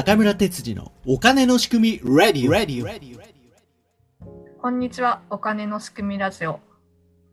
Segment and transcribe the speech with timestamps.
[0.00, 3.18] 中村哲次のお金の仕組み Ready Ready
[4.58, 6.58] こんにちは、お金の仕組みラジオ。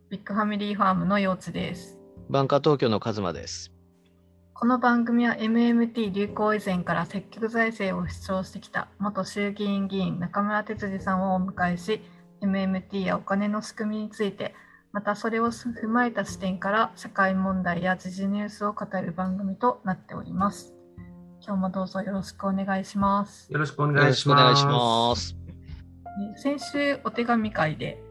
[0.10, 1.98] ビッグファミリーファームのようちです。
[2.30, 3.72] バンカー東京のカズマです。
[4.54, 12.02] この番組は MMT 流行以前から積極財政を主張してきた元衆議院議員中村哲司さんをお迎えし、
[12.42, 14.54] MMT やお金の仕組みについて、
[14.92, 20.77] またそれを踏まえた視点から社会問題や時事ニュースを語る番組となっております。
[21.48, 23.50] 今日もどうぞよろしくお願いします。
[23.54, 24.60] よろしくおよ願いします。
[24.60, 25.38] します。
[26.36, 28.04] え先週お手紙会で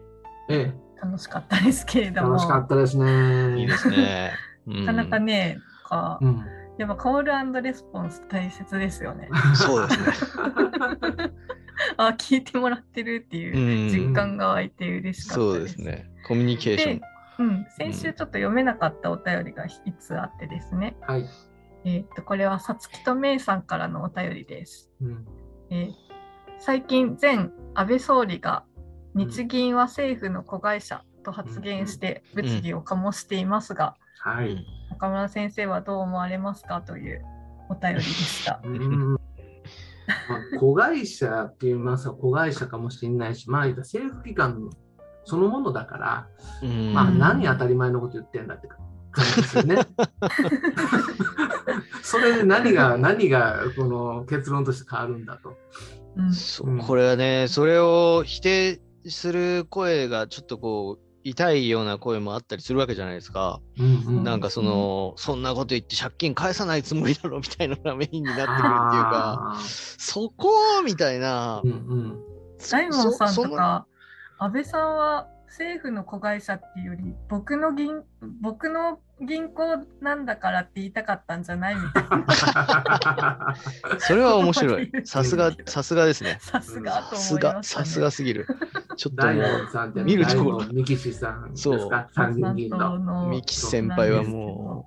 [0.49, 3.59] え楽しかったですけれえ、ども、楽しかったですね。
[3.59, 4.31] いいですね。
[4.65, 6.45] うんなかなかね、かうん。
[6.79, 9.29] やっぱコールレスポンス大切ですよね。
[9.53, 11.31] そうですね。
[11.97, 15.59] あ、聞いてもらってるっていう実感が湧いて嬉しかったそうで。
[15.59, 16.09] ですすね。
[16.27, 17.05] コミュニケーションで。
[17.37, 20.95] うん、先週ちょっと読めなかったお便りが一つあってですね。
[21.01, 21.25] はい。
[21.87, 24.91] えーっと、これはさつきとめいさんからのお便りです。
[25.01, 25.25] うん。
[25.69, 26.07] えー
[26.59, 28.63] 最近、前安倍総理が
[29.13, 34.51] 日銀は政府の子会社と発言して物議を醸していますが、はい。
[34.51, 37.23] うん中村先生はどう思われますかという
[37.69, 38.59] お便りでした。
[38.65, 44.69] うんまあ、子会社って言いますか、子会社かもしれないし、まあ、政府機関
[45.25, 46.27] そのものだから、
[46.63, 49.75] うんまあ、うん何当たり前のこと言ってんだって感じですよね。
[52.07, 55.57] それで何が、 何がこの結論として変わるんだと。
[56.63, 63.59] うんこれはね、それを否定する声がちょっとこう、痛いような声もあったりするわけじゃないですか。
[63.77, 70.49] うんうんなんかその、そんなこと言って借金返さないつもりだろみたいなのがメインになってくるっていうか、あそこ
[70.85, 71.67] みたいなー。
[71.67, 72.19] うんうん
[72.71, 73.85] 大門さんとか
[74.39, 78.03] 安倍さんは政府の子会社っていうより僕の銀
[78.41, 83.55] 僕の銀行なんだからって言いたかったんじゃないみたいな
[83.99, 84.91] それは面白い。
[85.05, 86.37] さすが、さすがですね。
[86.39, 87.63] さすがとさすが。
[87.63, 88.45] さすがすぎる。
[88.95, 93.25] ちょっと大も門さんって、見ると大門三岸さんそうか、参議院議員の。
[93.25, 94.85] う、ミキ先輩はも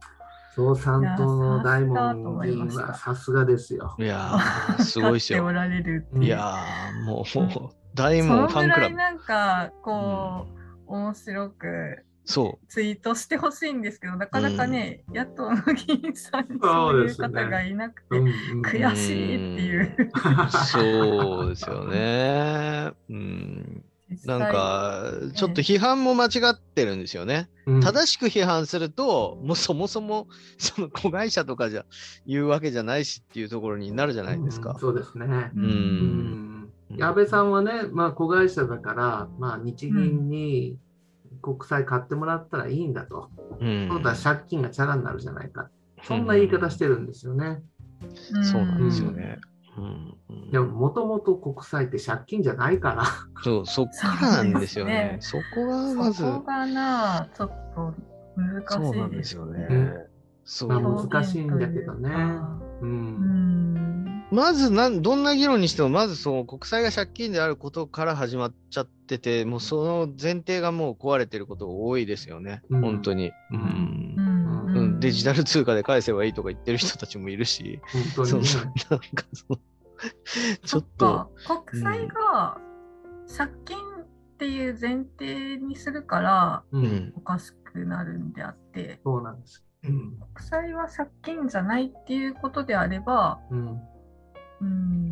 [0.54, 3.96] 共産党の大門議員はさすがですよ。
[3.98, 5.50] う、いやー、すごいですよ。
[5.50, 8.96] いやー、もう、大そ門のぐらいファンクラブ。
[8.96, 10.46] なんかこ
[10.88, 19.96] う、面白くそツイートしてほしいんですけどなかなかね、野党の議員さんにそそうういう方がいなくて、うんうん悔しいっていう。
[19.96, 22.92] う、そうですよね。
[23.08, 23.84] うん。
[24.24, 27.48] なんか、ちょっと批判も間違ってるんですよね。
[27.66, 31.84] うん正しく批判すると、もうそもそも、その子会社とかじゃ
[32.26, 34.78] 言うわけじゃないしっていうところになるじゃないですかうん。
[34.78, 35.26] そうですね。
[35.26, 35.72] ううんうんう
[36.46, 36.49] ん
[36.98, 40.76] 安倍さんはね、まあ、子会社だから、まあ、日銀に
[41.42, 43.30] 国債買ってもらったらいいんだと。
[43.60, 45.70] うんそうだ、借金がチャラになるじゃないか。
[46.02, 47.62] そんな言い方してるんですよね。
[48.42, 49.38] そうなんですよね。
[49.76, 53.04] うんうんでも、もともと国債って借金じゃないから。
[53.42, 55.18] そう、そっからなんですよね。
[55.20, 57.94] そこがまず、そこがな、ちょっと
[58.36, 59.92] 難そうなんしいですすよねね。。
[60.44, 62.10] そうまあ難しいんだけどね
[62.80, 63.89] うん。
[64.30, 72.80] まずなん、どんな議論にしても、まずその国債が借金であることから始まっちゃってて、もうその前提がもう壊れてることが多いですよね、うん。
[72.80, 74.14] 本当に、うん。
[74.16, 74.76] うん。
[74.76, 75.00] うん。
[75.00, 77.80] デジタル通貨で返せばいいとか言ってる人たちもいるし、
[78.14, 78.42] その本当に。
[78.44, 78.50] ね。
[78.90, 79.58] なんかその、
[80.64, 81.32] ちょっと、
[81.66, 82.60] 国債が
[83.36, 84.06] 借金っ
[84.38, 86.64] ていう前提にするから
[87.16, 89.64] おかしくなるんであって、そうなんです。
[89.84, 90.18] うん。
[90.34, 93.40] 国債は借金じゃないっていうことであれば、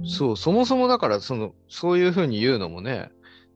[0.05, 3.11] そう、そもそもだから、その、そういうふうに言うのもね、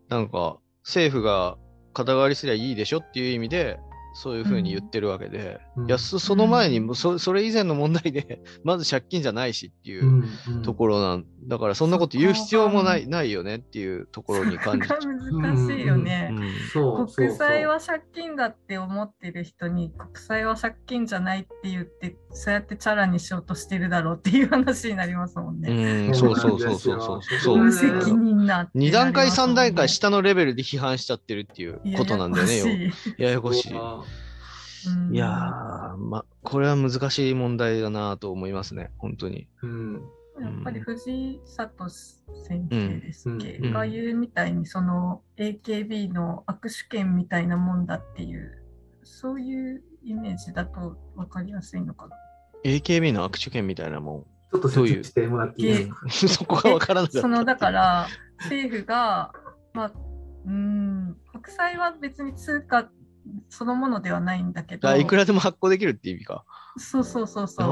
[0.08, 1.56] なんか、政府が
[1.92, 3.78] 肩代わりすりゃいいでしょっていう意味で、
[4.14, 10.24] そういうふうに言ってるわけで、いや、そその前にもそ、それ以前の問題で、 まず借金じゃないしっていううん。
[10.48, 10.62] うん。
[10.62, 16.30] ところなん、だからそんなこと言う必要もない、ないよねっていうところに感じちゃが難しいよね。
[16.30, 16.34] う。
[16.34, 16.50] うん。
[16.72, 17.08] そう。
[17.08, 26.08] そう国債は借金だって思ってる人に国債は借金じゃないって言ってそうやってチャラにしようとしてるだろうっていう話になりますもんね。
[26.08, 27.22] うん、そうそうそうそうそう。
[27.22, 27.58] そう。
[27.58, 33.72] 無責任な二段階、三段階下下のレベルで批判しちゃってるっていうことなんだよね、よややこしい。
[35.10, 39.48] いやー、ま、これは難しい問題だなと思いますね、本当に。
[39.62, 40.02] うん。
[40.40, 48.64] やっぱり藤井聡先生ですっけ、うんが言うみたいにその AKB の握手券みたいなもんだっていう
[49.02, 52.16] そういうイメージだと分かりやすいのかな。
[52.64, 56.06] AKB の握手券みたいなもちょっと説明してもらっていいですか？
[56.06, 57.20] ん、 そこがわからなかった。
[57.20, 58.06] そのだから
[58.38, 59.32] 政府が、
[59.74, 59.92] まあ、
[60.46, 62.88] うーん国債は別に通貨
[63.48, 64.88] そのものではないんだけど。
[64.88, 66.44] あいくらでも発行できるって意味か。
[66.76, 67.66] そうそうそうそう。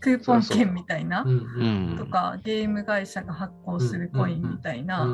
[0.00, 1.22] クーポン券みたいな。
[1.22, 1.30] う。
[1.30, 5.06] んとかゲーム会社が発行するコインみたいうんな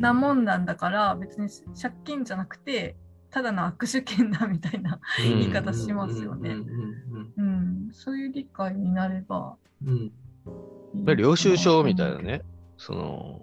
[0.00, 1.48] なもんなんだから別に
[1.80, 2.96] 借金じゃなくて
[3.30, 6.56] ただの握手券だみたいな、言い方しますよね。
[7.92, 9.56] そういう理解になれば。
[11.16, 12.42] 領収書みたいなね、
[12.78, 13.40] その、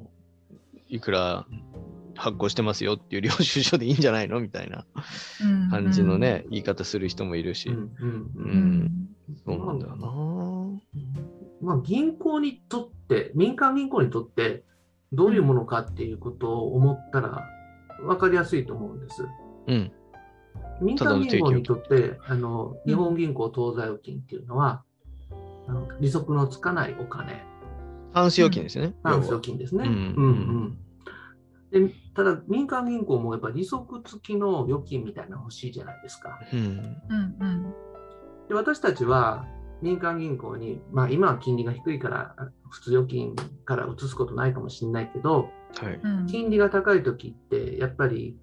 [0.90, 1.46] いくら
[2.16, 4.86] 発行してますよっていう領収書でいいんじゃないのみたいな
[5.44, 5.70] うん。
[5.70, 8.52] 感じのね、言い方する人もいるし、うんうんううん。
[8.84, 9.10] ん
[9.46, 10.08] そうなんだよな。
[11.62, 14.64] まあ、銀行にとって、民間銀行にとって、
[15.14, 17.48] どういうものかっていうことを思ったら
[18.02, 19.26] 分かりやすいと思うんです。
[19.68, 19.92] うん。
[20.82, 24.84] 民間銀行にとって、あのうん日本銀行当座預金っていうのは、
[25.68, 27.44] あの利息のつかないお金、
[28.14, 28.94] タンス預金ですよね。
[29.04, 29.86] タンス預金ですね。
[29.86, 30.78] うんうん。
[31.72, 31.88] うん。
[31.88, 36.40] でただ、民間銀行もやっぱり利息付きの預金みたいなの欲しいじゃないですか。
[36.52, 36.60] うん。
[36.60, 37.74] うんうん
[38.48, 39.48] で私たちは
[39.82, 42.36] 民間銀行に、まあ、今は金利が低いから、
[42.70, 43.36] 普通預金
[43.66, 45.50] から移すことないかもしれないけど、
[45.82, 46.00] はい。
[46.02, 48.38] うん金利が高いときって、やっぱり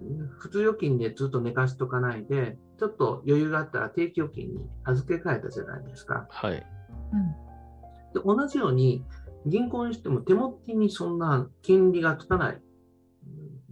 [0.00, 6.26] うん普通預金でずっと寝かしとかないで、ちょっと余裕があったら定期預金に預け替えたじゃないですか。
[6.30, 6.64] はい。
[8.14, 9.04] で同じように、
[9.46, 12.67] 銀行にしても手持ちにそんな金利がつかない、うん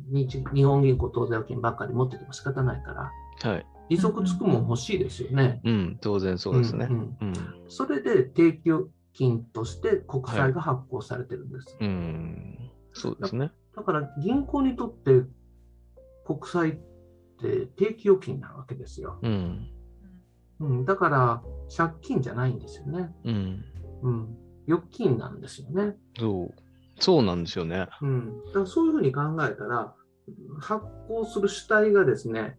[0.09, 3.67] 日日本銀行当座預金ばっかり持ってても仕方ないから、はい。
[3.89, 5.61] 利息つくもん欲しいですよね。
[5.65, 5.99] うん。
[6.01, 6.93] 当然そうですねん。
[6.93, 7.33] んうん。
[7.69, 11.77] それで定期預金として国債が発行されてるんです。
[11.81, 12.71] うん。
[12.93, 13.53] そうですね。
[13.77, 15.23] だから銀行にとって
[16.27, 16.77] 国債っ
[17.41, 19.19] て定期預金なわけですよ。
[19.23, 19.69] うん。
[20.59, 21.43] うん、だから
[21.75, 23.15] 借金じゃないんですよね。
[23.25, 23.65] うん。
[24.03, 25.97] うん、預金なんですよね。
[26.19, 26.55] そう。
[26.99, 27.87] そうなんですよね。
[28.01, 29.95] うん、だからそういうふうに考えたら
[30.61, 32.59] 発行する主体がですね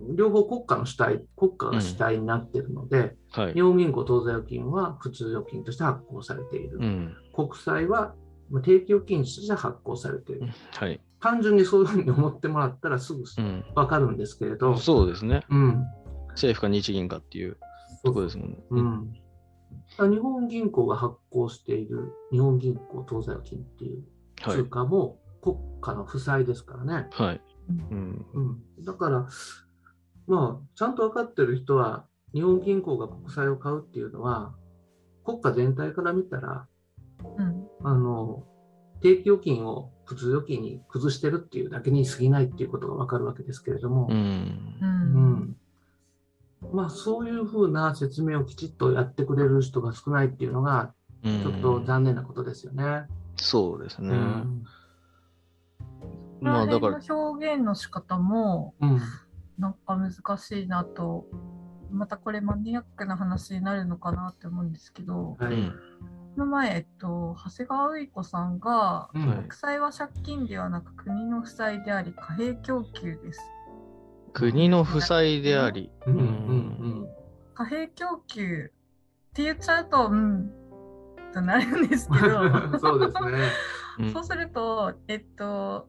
[0.00, 3.62] 両方国家の主体、国家が主体になっているので、はい日。
[3.62, 6.78] 本銀行当座預金は普通預金として発行されている。
[6.78, 7.16] うん。
[7.34, 8.14] 国債は
[8.50, 10.48] まあ定期預金として発行されている。
[10.72, 11.00] はい。
[11.20, 13.64] 単純にそういうふうに思ってもらったらすぐうん。
[13.74, 15.44] わかるんですけれど、そうですね。
[15.50, 15.84] うん。
[16.30, 17.56] 政府か日銀かっていう
[18.04, 18.58] ところですもんね。
[19.98, 24.04] 日本銀行が発行している日本銀行当座預金っていう
[24.36, 24.64] 通はい。
[24.64, 27.08] 貨も国家の負債ですからね。
[27.12, 27.40] はい。
[27.68, 28.26] うん。
[28.32, 28.84] うん。
[28.84, 29.28] だから、
[30.26, 34.54] まあ、ちゃんと分かってる人は、日本銀行が国債を買うっていうのは、
[35.22, 36.66] 国家全体から見たら、
[37.36, 38.44] うんあの、
[39.02, 44.16] 定期預金を普通預金に崩してるっていうだけに過ぎないっていうことが分かるわけですけれども、うん。
[44.80, 45.56] ううんん
[46.72, 53.06] まあ、そういうふうな説明をきちっとやってくれる人が少ないっていうのが、うんちょっと残念なことですよね。
[53.36, 54.10] そうですね。
[54.10, 54.64] うん
[56.40, 59.00] まあだから、表現の仕方もうん。
[59.58, 61.26] なんか難しいなと
[61.90, 65.54] またこれマニアックな話になるのかなって思うんですけどはい。
[65.54, 65.70] うん。
[66.34, 69.28] この前、えっと、長谷川うい子さんがうん。
[69.28, 69.38] はい。
[69.38, 73.40] 国債は借金ではなく国の負債であり貨幣供給です。
[74.32, 76.16] 国の負債であり、うん。
[76.16, 77.08] うん。
[77.54, 78.72] 貨幣供給
[79.30, 80.50] って言っちゃうとうん
[81.32, 82.40] となるんですけど。
[82.40, 83.30] う んそうですね。
[84.00, 85.88] うんそうするとえっと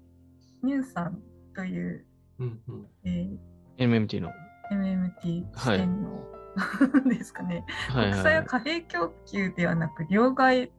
[0.65, 1.21] ニュンさん
[1.55, 2.05] という、
[2.39, 3.37] うんうんえー
[3.77, 4.31] MMT の。
[4.71, 6.23] MMT 視点の、
[7.09, 8.39] ですかねはい国債は。
[8.39, 10.69] はい貨幣供給ではなく両替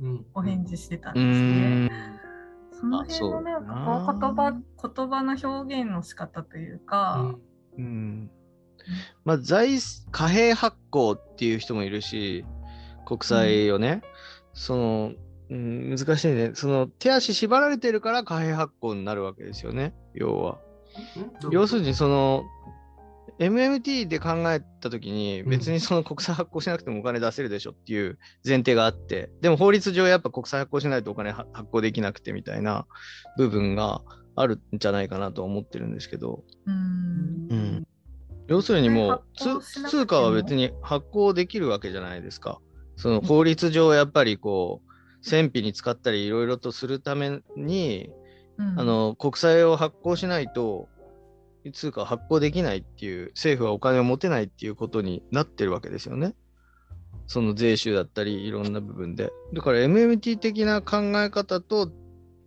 [0.00, 1.86] うんお返事してたんうですね。
[1.86, 1.90] ん。
[2.72, 7.34] その辺のなんかこう言葉言葉の表現の仕方というか、
[7.76, 8.30] うん。
[9.24, 9.78] まあ、財
[10.10, 12.46] 貨幣発行っていう人もいるし、
[13.06, 14.02] 国債をね、
[14.54, 15.12] その、
[15.50, 16.52] うん、難しいね。
[16.54, 20.58] その手足縛られてるから貨幣発行になるわけですよね、要は。
[21.44, 21.50] うん？
[21.50, 22.44] 要するに、その、
[23.38, 25.50] MMT で考えたときに、うん。
[25.50, 32.86] 別にその国債発行しなくてもお金出せるでしょっていう前提があって、でも法律上やっぱ国債発行しないとお金は発行できなくてみたいな
[33.36, 34.02] 部分が
[34.36, 37.48] あるんじゃないかなと思ってるんですけど、うん。
[37.50, 37.86] うん。
[38.46, 39.24] 要するにもう
[39.82, 42.60] 通貨は別に発行できるわけじゃないですか。
[42.96, 44.89] その法律上やっぱりこう、
[45.22, 48.10] 戦費に使ったりいろいろとするために、
[48.58, 50.90] うんあの国債を発行しないと
[51.72, 56.34] 通貨を発行できないっていう政府はお金を持てないっていうことになってるわけですよね。
[57.26, 59.32] その税収だったりいろんな部分で。
[59.54, 61.90] だから MMT 的な考え方と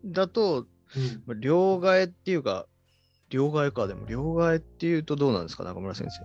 [0.06, 2.68] だとうんまあ両替っていうか
[3.30, 6.22] 両替かでも両替っていうとどうなんですか中村先生。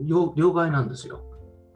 [0.00, 1.22] 両替なんですよ。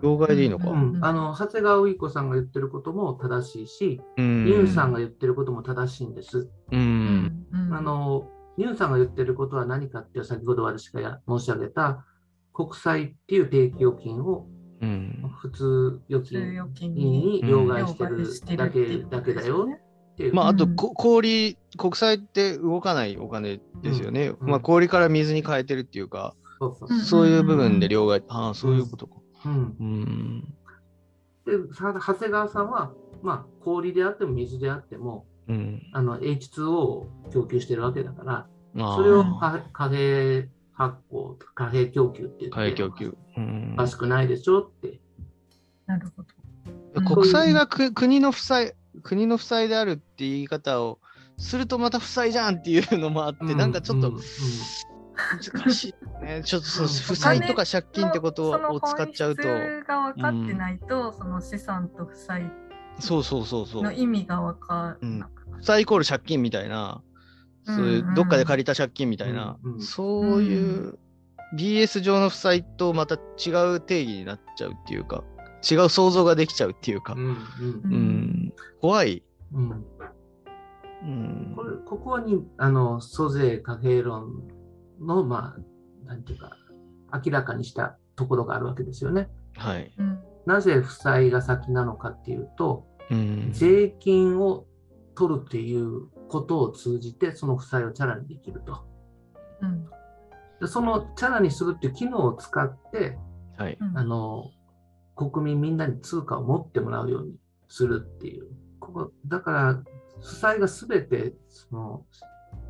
[0.03, 0.71] 両替でいいのか。
[0.71, 6.39] ううんん、あの長谷川うい子さんが言ってることも正しいし、うんユンさんが言ってることも正しいんです。
[6.39, 6.51] う。
[6.73, 12.05] うんんうんあのユンさんが言ってることは何かっていう先ほど私がや申し上げた
[12.53, 14.47] 国債っていう定期預金を
[14.81, 15.33] うん。
[15.41, 16.55] 普通預金
[16.95, 19.69] にに両替してるだけだけだよ。
[20.33, 24.33] まあ、あと、氷、国債って動かないお金ですよね。
[24.41, 29.21] うんまあ、氷から水に変えてるっていうか、そうそううんそういう部分で両替、ああ、そういうことか。
[29.45, 30.55] うんうん。
[31.45, 32.93] でさ長谷川さんは、
[33.23, 35.83] まあ、氷であっても水であってもうん。
[35.93, 38.47] あの H2O を供給してるわけだから、
[38.79, 43.17] ああそれを貨貨幣発行、貨幣供給って貨言って幣供給。
[43.37, 45.01] うんおかしくないでしょって。
[45.87, 47.15] なるほど。
[47.17, 50.99] 国債がく国の負債、国の負債であるって言い方を
[51.39, 54.23] するとまた負債じゃんっていうのもあって、なんかちょっとうんうん
[55.37, 56.43] 難しいね。
[56.45, 56.93] ちょっとそううん。
[56.93, 62.51] 負債とか借金ってことを使っちゃうと、本質が分かってないと、その資産と負債
[63.01, 63.83] そうそうそうそう。
[63.83, 65.25] の意味が分かる。
[65.53, 67.03] 負債イコール借金みたいな、
[67.65, 68.15] そういううんうん。
[68.15, 69.83] どっかで借りた借金みたいな、うんうん。
[69.83, 70.99] そういうう
[71.57, 75.25] BS 上の負債とまた違う定義になっちゃうっていうか、
[75.69, 77.33] 違う想像ができちゃうっていうか、うんうん。
[77.33, 79.23] うん、怖い。
[79.53, 79.87] うんうん。
[81.03, 81.53] うん。
[81.57, 84.43] これここにあの租税貨幣論
[85.01, 86.57] の、まあ、なんていうか、
[87.13, 89.31] 明らかにしたところがあるわけですよね。
[89.57, 89.93] はい。
[89.99, 94.65] うんなぜ負債が先なのかっていうと、うん税金を
[95.15, 98.87] 取るっていうことを通じて、その負債をチャラにできると。
[99.61, 99.85] うん
[100.61, 103.19] でそのチャラにするっていう機能を使って、
[103.59, 103.77] はい。
[103.79, 104.51] うんあの
[105.17, 107.35] 国民みんなに通貨を持ってもらうように
[107.69, 108.47] するっていう。
[108.81, 109.83] ここだから、
[110.23, 112.07] 負債がすべてその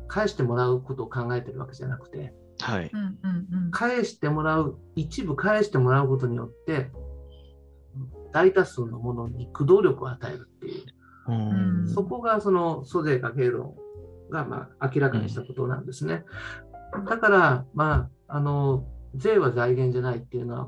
[0.09, 2.89] 返してもらうことを考えてるわけじゃなくて、はい。
[2.91, 6.89] うんうんうん返してもらう、一部返してもらうことによって、
[8.33, 10.83] 大多数のものに駆動力を与えるっていう。
[11.27, 13.75] うんそこがその租税貨幣論
[14.31, 16.25] がまあ明らかにしたことなんですね。
[17.07, 20.67] だから、まあ、あの税は財源じゃないっていうのは、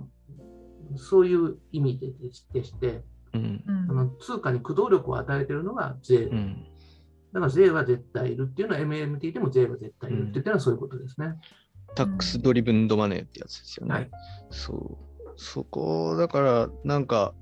[0.95, 2.13] そういう意味で
[2.53, 6.29] でして、うんうんあの通貨に駆動力を与えているのが税。
[7.33, 11.35] うんだから税は絶対いるっていうのは MMT でも税は絶対いるって言ってるのはそういうことですね。
[11.95, 13.93] タックスドリブンドマネーってやつですよね。
[13.93, 14.09] はい
[14.49, 15.11] そう。
[15.37, 17.33] そこ、だから、なんか、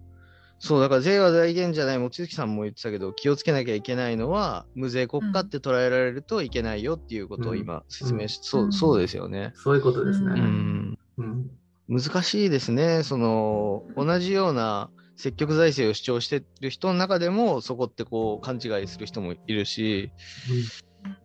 [0.60, 9.52] そう、だから税は財源じゃない、望月さんも言ってたけど、気をつけなきゃいけないのは、無税国家って捉えられるといけないよっていうことを今説明し、そうう、んそうですよね。
[9.56, 10.32] そういうことですね。
[10.32, 10.98] ううんん。
[11.18, 11.52] うん
[11.90, 13.02] 難しいですね。
[13.02, 20.14] その、同じような積極財政を主張してる人の中でも、そこってこう、勘違いする人もいるし、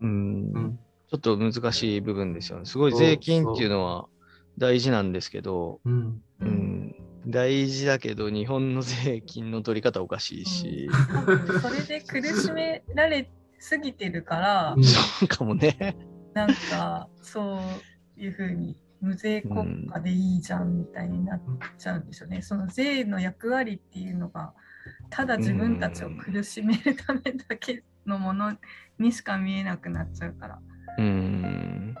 [0.01, 0.79] うん、うん。
[1.09, 2.65] ちょっと難しい部分ですよね。
[2.65, 4.09] すごい税金っていうのは
[4.57, 5.89] 大事なんですけど、う。
[5.89, 6.21] ん。
[6.41, 14.83] う、ん、大事だけど、日本の税金の取り方おかしいし、多分それで苦しめられすぎてるから、うん。
[14.83, 15.95] そうかもね。
[16.33, 17.57] なんかそ
[18.17, 21.41] ういうふうに無税国家でいいじゃんみたいになっ
[21.77, 22.41] ちゃうんですよね。
[22.41, 24.53] その税の役割っていうのが
[25.09, 28.55] ただ自分たちを苦しめるためだけのもの
[28.99, 30.59] にしか見えなくなっちゃうから。
[30.97, 31.95] うん。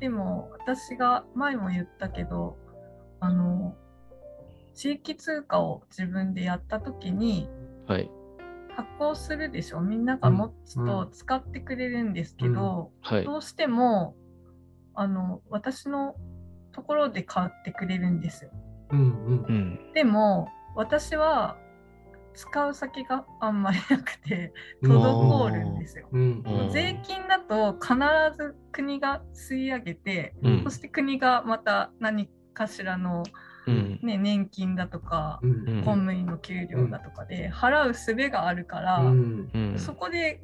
[0.00, 2.56] でも私が前も言ったけど
[3.20, 3.76] あの
[4.74, 7.48] 地域通貨を自分でやった時に
[7.86, 8.10] はい。
[8.76, 9.80] 発行するでしょ？
[9.80, 13.24] みんなが持つと使ってくれるんですけど、はい。
[13.24, 14.14] どうしても
[14.94, 16.14] あの私の
[16.78, 18.50] ところで買ってくれるんですよ。
[18.90, 19.92] うんうんうん。
[19.94, 21.56] でも私は
[22.34, 26.08] 使う先があんまりなくてうん滞るんですよ。
[26.12, 27.96] うんうん税金だと必
[28.36, 33.24] ず国が吸い上げて、うんそして国がまた何かしらの、
[33.66, 33.98] うん。
[34.04, 39.78] ね、年金だとか、うんうん公務員の給料だとかで払う術があるから、うんうん。
[39.78, 40.40] そこで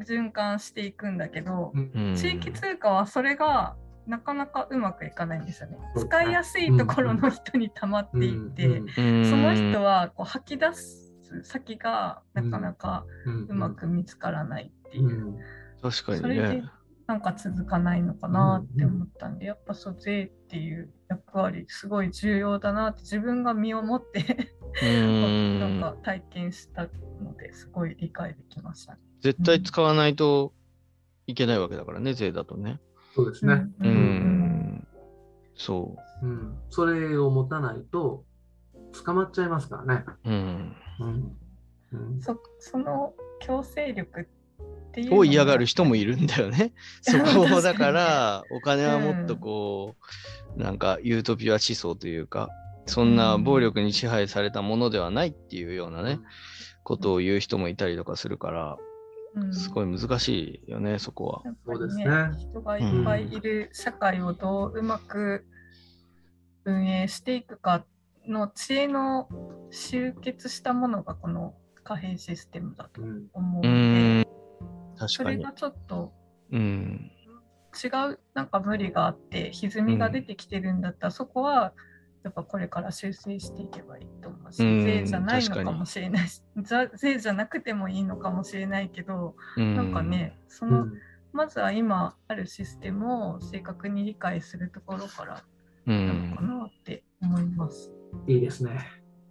[0.00, 3.76] 循環していくんだけど、うん地域通貨はそれが
[4.08, 5.78] なかなかうまくいかないんですよね。
[5.96, 13.04] 使いやすいところの人に溜まっていって、うんその人はこう吐き出す先がなかなか
[13.48, 15.38] うまく見つからないっていう、うん
[15.80, 16.64] 確かにそれでね。
[17.06, 26.82] なんか続かないのかなって思ったんで、やっぱそう税っていう役割すごい重要だなって自分が身をもってうんなんか体験した
[27.22, 28.98] のですごい理解できましたね。
[29.20, 30.52] 絶対使わないと
[31.26, 32.78] いけないわけだからね、税だとね。
[33.18, 33.54] そうですね。
[33.80, 34.86] ううんん。
[35.56, 38.22] そうんそれを持たないと
[39.04, 40.04] 捕まっちゃいますからね。
[40.24, 40.30] う。
[40.30, 40.76] うん。
[41.00, 41.36] うん
[41.90, 44.24] うんそその強制力っ
[44.92, 46.72] ていうのを嫌がる人もいるんだよね。
[47.02, 49.96] そこだから、お金はもっとこ
[50.56, 52.50] う、なんかユートピア思想というか、
[52.86, 56.20] そんな暴力に支配されたものではないっていうようなね、
[56.84, 58.87] ことを言う人もいたりとかするから、うん
[59.52, 61.42] すごい難しいよね、そこは。
[61.44, 62.04] やっぱりそうですね
[62.38, 65.44] 人がいっぱいいる社会をどううまく
[66.64, 67.84] 運営していくか
[68.26, 69.28] の知恵の
[69.70, 71.54] 集結したものがこの
[71.84, 74.26] 貨幣システムだとうん思ううので、ん。
[74.96, 75.52] 確かにそれが。
[75.52, 76.12] ちょっと
[76.52, 77.10] うん。
[77.72, 81.72] 違うなんか無理があって歪みが出てきてるんだったら、そこは
[82.24, 90.92] やっぱこれから修正していけばいいと思うし、うん税じゃないの確かもしれないし じゃ税じゃなくてもいいのかもしれないけど、うんなんかねその、うん
[91.30, 95.44] まずは今あるシステムを正確に理解するところから
[95.86, 96.48] うなのかん。
[96.48, 97.92] なって思います。
[98.26, 98.80] いいですね。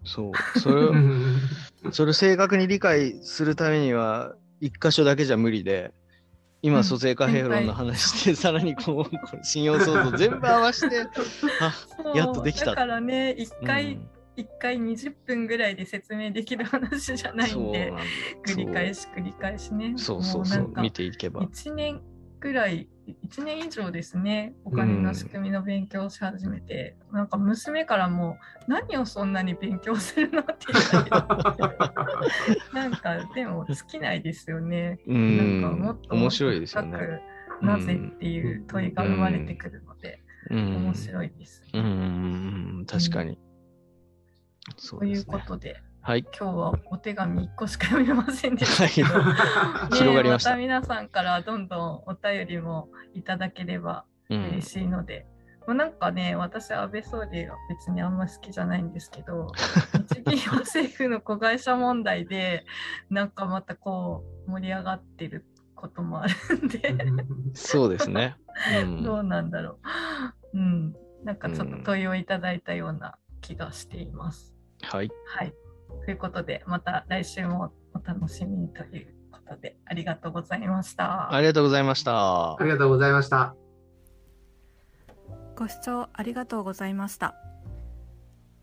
[0.03, 0.60] そう。
[0.60, 1.38] それをう、ん
[1.91, 5.91] それを正確に理解するためには、一箇所だけじゃ無理で、
[6.62, 6.84] 今、うん。
[6.84, 11.06] 蘇生貨幣論の話で、さらにこう、信用創造 全部合わせて、
[11.62, 11.74] あ、
[12.16, 12.68] やっとできた。
[12.68, 14.10] だからね一回、うん。
[14.36, 17.92] 一回20分ぐらいで説明できる話じゃないんで
[18.46, 19.94] 繰り返し繰り返しね。
[19.98, 20.74] そうそうそう。
[20.78, 21.42] 見ていけば。
[21.42, 22.02] 1年
[22.39, 22.88] ぐらい
[23.24, 35.00] 1年以上ですねお金の仕組みの勉強をし始めて、なんか娘からも何をそんなに勉強するのって言われて なんかでも尽きないですよね。
[35.08, 37.22] うなんかもっんと、面白いですよね。
[37.62, 41.63] なぜっていう問いが生まれてくるので、うん面白いです。
[41.74, 43.39] うんうんうん、確かに。
[44.77, 45.34] そといううですね。
[45.39, 46.22] ことで、はい。
[46.40, 55.26] 今日はお手紙1個しか読めませんでしたけど、はね 広がりましたた皆さんからどんどんお便りもいただければうん嬉しいので、
[55.68, 59.52] もうなんかね、私、安倍総理は別にあんま好きじゃないんですけど、
[60.10, 62.66] 日銀は政府の子会社問題で、
[63.10, 65.46] なんかまたこう盛り上がってる
[65.76, 66.96] こともあるんで、
[67.54, 68.38] そうですね。
[68.82, 69.78] うんどうなんだろ
[70.54, 70.58] う。
[70.58, 70.96] うん、
[71.26, 74.56] なんかちょっと問いをいただいたような気がしています。
[74.84, 75.12] はい。
[75.26, 75.54] はい。
[76.06, 81.33] ということで、また来週もお楽しみにということで、ありがとうございました。
[81.33, 82.57] ありがとうございましたあ。
[82.62, 83.55] りがとうございました。
[85.55, 87.35] ご視聴ありがとうございました。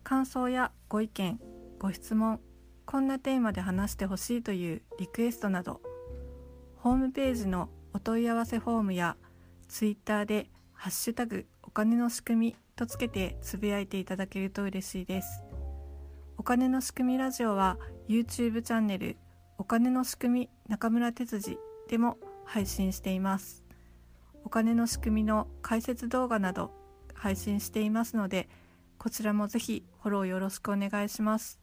[0.03, 1.39] 感想やご意見、
[1.79, 2.39] ご質問、
[2.85, 5.81] こんなテーマで話してほしいというリクエストなど、
[6.77, 9.17] ホームページのお問い合わせフォームや
[9.67, 15.44] ツイッターでハッシュタグお金の仕組みとつけてつぶやいていただけると嬉しいです。
[16.37, 19.17] お金の仕組みラジオは YouTube チャンネル
[19.57, 21.57] お金の仕組み中村哲司
[21.89, 23.63] でも配信しています。
[24.43, 26.71] お金の仕組みの解説動画など
[27.13, 28.47] 配信していますので
[28.99, 31.59] こちらもぜひフォローよろしくお願いします。